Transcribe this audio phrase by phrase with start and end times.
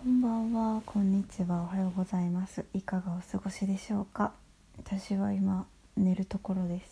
[0.00, 2.64] こんばんは、こんにちは、おはようございます。
[2.72, 4.32] いかがお過ごしでしょうか？
[4.78, 6.88] 私は今寝るところです。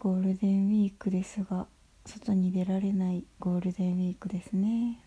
[0.00, 1.68] ゴールデンウィークですが、
[2.04, 4.98] 外に出られないゴールデンウィークですね。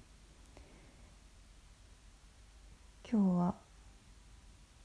[3.12, 3.56] 今日は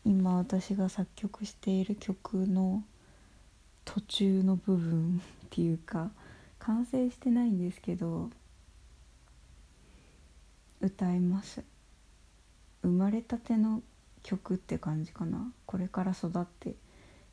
[0.05, 2.83] 今私が作曲している曲の
[3.85, 6.11] 途中の部分っていうか
[6.59, 8.31] 完成してないんですけど
[10.85, 11.63] 歌います。
[12.83, 13.83] 生まれたての
[14.23, 15.51] 曲って感じかな。
[15.65, 16.75] これから育って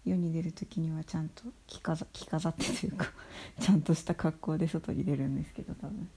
[0.06, 3.08] 世に出る時にはちゃんと着飾ってというか
[3.60, 6.10] ちゃんとした格好で外に出るんですけど多分。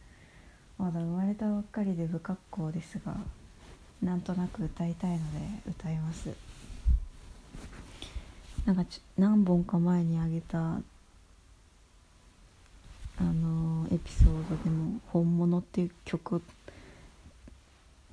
[0.78, 3.16] まだ生まれたばっかりで不格好ですが
[4.02, 5.32] なんとなく歌いたいの
[5.64, 6.32] で歌います。
[8.64, 8.84] なんか
[9.18, 10.80] 何本か前にあげた
[13.16, 16.40] あのエピソードでも「本物」っていう曲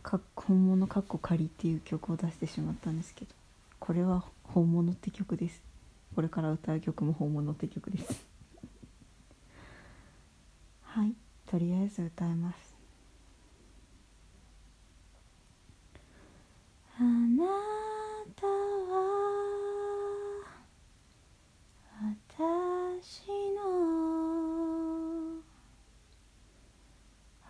[0.02, 3.32] か本物かっこ仮っていう曲を出してしまったんですけど
[3.80, 5.62] これは本物って曲です。
[6.16, 8.26] これから歌う曲も本物って曲です。
[10.84, 12.76] はいとりあえず歌います。
[16.98, 17.46] 花な
[18.36, 18.52] たは
[21.98, 23.62] 私の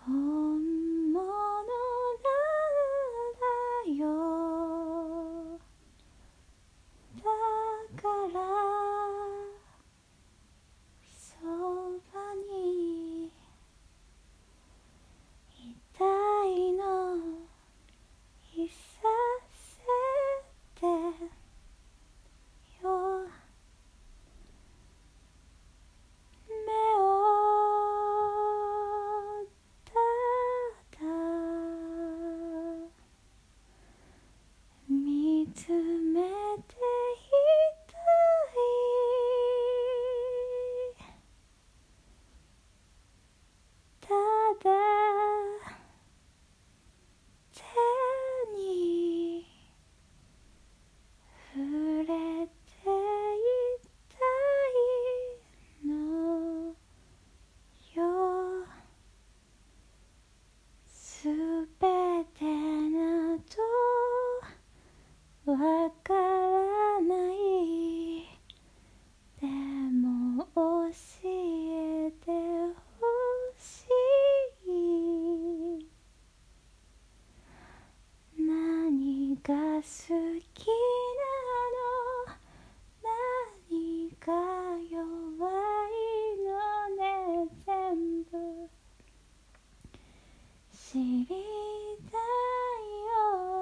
[0.05, 1.21] 本物なん
[3.85, 5.59] だよ
[7.17, 7.23] だ
[8.01, 8.35] から
[11.17, 11.35] そ
[12.13, 12.15] ば
[12.49, 12.53] に
[13.25, 13.27] い
[15.97, 16.03] た
[16.45, 16.81] いの
[18.55, 18.73] いさ
[19.51, 19.57] せ
[20.79, 20.85] て
[22.83, 22.87] よ
[26.49, 26.55] 目
[26.97, 26.99] を
[29.85, 29.93] た
[30.99, 31.01] だ
[34.89, 36.67] 見つめてい
[37.87, 37.95] た
[38.53, 38.55] い
[44.01, 44.09] た
[44.63, 44.65] だ
[47.53, 47.61] 手
[48.57, 49.45] に
[51.53, 51.59] 触
[52.03, 52.09] れてい
[54.09, 54.15] た
[55.83, 55.93] いの
[57.95, 57.97] よ
[60.87, 61.27] す
[61.79, 61.87] べ
[62.37, 62.39] て
[62.89, 63.37] な
[65.45, 68.25] どわからない
[69.39, 70.89] でも教
[71.23, 73.05] えてほ
[73.55, 73.85] し
[74.65, 75.85] い。
[78.39, 79.83] 何が好
[80.55, 81.29] きな
[81.77, 82.33] の
[83.69, 84.33] 何が
[84.89, 86.01] 弱い
[86.43, 86.49] の
[86.97, 87.01] ね
[87.67, 88.33] 全部
[90.73, 92.19] 知りたい
[93.05, 93.61] よ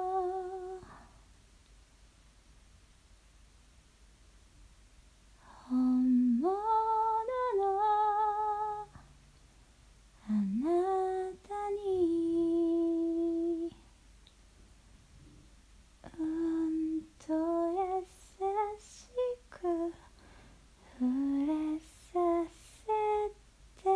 [5.70, 6.58] 本物の
[10.26, 10.66] あな
[11.48, 11.78] たに
[16.18, 17.28] うんと
[17.78, 18.02] 優
[18.80, 19.06] し
[19.48, 19.54] く
[20.98, 21.06] 触
[21.46, 22.18] れさ
[22.50, 22.90] せ
[23.80, 23.86] て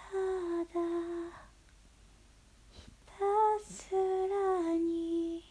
[0.73, 0.81] だ
[2.71, 3.13] ひた
[3.63, 5.43] すらに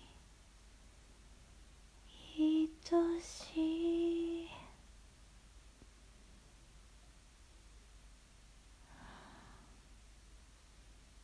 [2.36, 2.68] 愛
[3.22, 4.48] しい。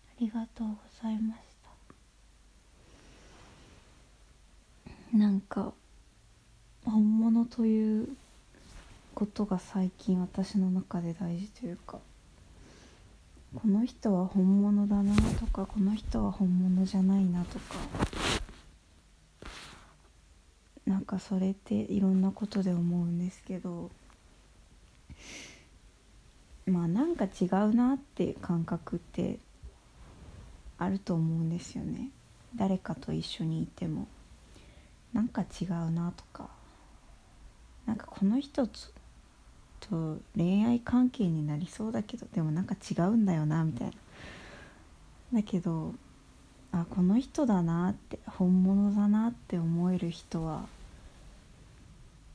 [0.08, 1.40] ありがとうございまし
[5.10, 5.18] た。
[5.18, 5.72] なんか
[6.84, 8.16] 本物という
[9.16, 12.00] ことが最近私の中で大事というか
[13.54, 17.76] この人は本物だなとかこの人は本物じゃないなとか
[20.84, 23.90] なんかそれっていろんなことで思うんですけど
[26.66, 29.38] まあなんか違うなって感覚って
[30.76, 32.10] あると思うんですよね。
[32.54, 34.08] 誰かと一緒にいても
[35.14, 36.50] なんか違うなとか
[37.86, 38.66] なんかこの人
[39.80, 43.92] と恋愛関係になりそうだけどでもなんか違うんだよなみたいな。
[45.32, 45.94] だけど
[46.72, 50.66] あこの人だなって本物だなって思える人は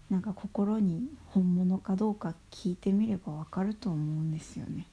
[0.10, 4.86] なんか心に本物かどうか聞いてみればわかると思うんですよね。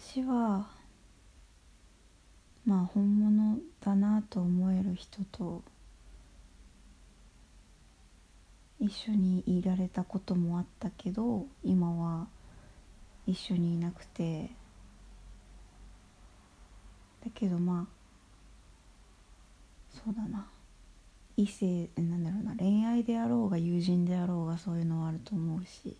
[0.00, 0.68] 私は
[2.64, 5.62] まあ本物だなと思える人と
[8.80, 12.28] 一緒にいられたこともあったけど今は
[13.26, 14.50] 一緒にいなくて。
[17.24, 17.92] だけどまあ
[19.90, 20.46] そうだな。
[21.36, 22.54] 異性なんだろうな。
[22.56, 25.96] 恋愛であろうが友人であろうがそういうのはあると思うし。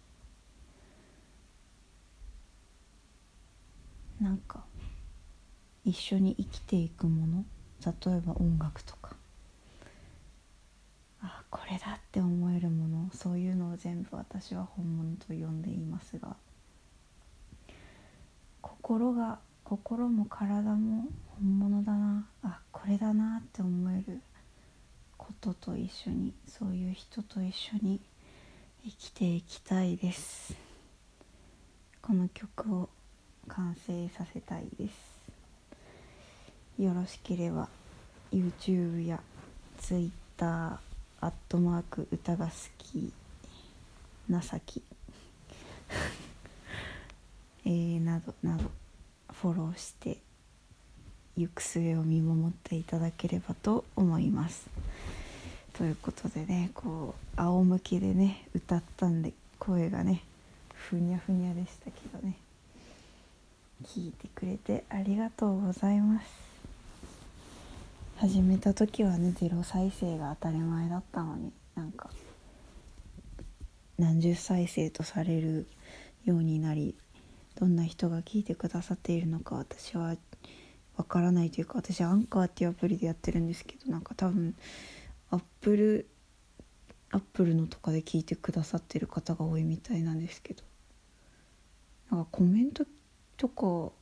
[4.21, 4.65] なんか
[5.85, 7.45] 一緒に生きていくもの？
[7.85, 9.18] 例えば音楽とか。
[11.21, 13.11] あこれだって思えるもの。
[13.13, 16.37] そういうのを全部私は本物と呼んでいますが。
[18.61, 22.27] 心が心も体も本物だな。
[22.43, 24.21] あこれだなって思える
[25.17, 28.01] ことと一緒にそういう人と一緒に
[28.85, 30.55] 生きていきたいです。
[32.01, 32.89] この曲を
[33.49, 35.19] 完成させたいです。
[36.83, 37.69] よろしければ
[38.33, 39.21] YouTube や
[39.81, 40.79] Twitter
[41.21, 43.13] アットマーク歌が好き
[44.31, 44.83] 情き
[47.65, 48.71] えー、などなど
[49.33, 50.19] フォローして
[51.37, 54.69] 行く末を見守っていただければと思います。
[55.73, 60.25] ということでねこう仰向けでね歌ったんで声がね
[60.73, 62.37] ふにゃふにゃでしたけどね。
[63.85, 66.48] 聞いてくれてありがとうございます。
[68.21, 72.11] 始めた時はねゼロ再生が当たり前だったのになんか
[73.97, 75.69] 何十再生とされる
[76.25, 76.97] ようになり
[77.55, 80.17] どんな人が聞いてくださっているのか私は
[80.97, 84.57] わからないというか私アンカーっていうアプリでやってるんですけどなんか多分
[85.31, 86.09] アップル
[87.13, 90.65] アップルのとかで聞いてくださってる方が多いみたいなんですけど
[92.11, 92.85] なんかコメント
[93.37, 93.93] とか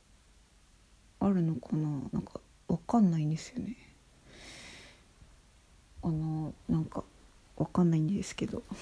[1.19, 1.87] あるのかな？
[2.13, 3.77] なんかわかんないんですよね。
[6.07, 7.03] あのなんか
[7.57, 8.63] わかんないんですけど。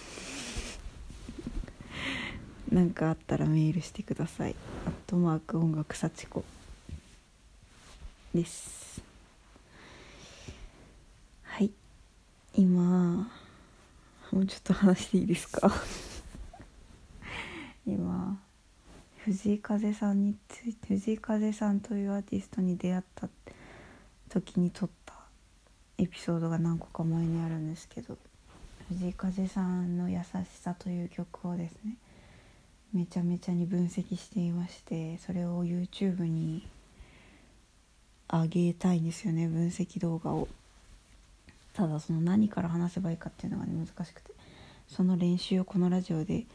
[2.72, 4.56] なんかあったらメールしてください。
[4.86, 6.44] アットマーク音楽幸子
[8.33, 9.01] です。
[11.44, 11.72] はい。
[12.56, 13.30] 今
[14.31, 15.72] もうちょっと話していいですか？
[17.88, 18.39] 今
[19.24, 23.30] 藤井風さんについて藤井風さんというアーティストに出会った
[24.30, 25.05] 時に撮った
[25.98, 28.18] エピソードが何個か前にあるんですけど
[28.90, 30.26] 藤井風さんの「優し
[30.62, 31.98] さ」という曲をですね
[32.94, 36.68] めちゃめちゃに分析していましてそれを YouTube に
[38.32, 40.48] 上げたいんですよね分析動画を。
[41.74, 44.32] ただその何から話せばいいかっていうのがね難しくて。
[44.88, 46.46] その練習をこのラジオで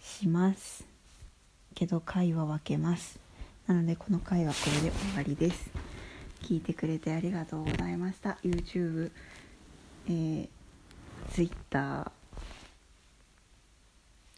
[0.00, 0.84] します。
[1.74, 3.18] けど回は分けます。
[3.66, 5.85] なのでこの回はこれで終わりです。
[6.42, 8.38] 聞いてくれてありがとうございました。
[8.44, 9.10] YouTube、
[10.08, 10.48] えー、
[11.32, 12.12] Twitter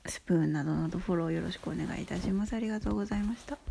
[0.07, 2.55] スプーンなどなどフォローよろしくお願いいたします。
[2.55, 3.68] ありがとうございました。